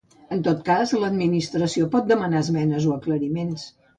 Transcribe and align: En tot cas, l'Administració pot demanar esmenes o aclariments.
En 0.35 0.39
tot 0.45 0.61
cas, 0.69 0.93
l'Administració 1.03 1.89
pot 1.95 2.09
demanar 2.13 2.41
esmenes 2.47 2.91
o 2.91 2.95
aclariments. 2.99 3.71